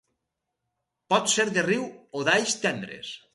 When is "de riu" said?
1.59-1.85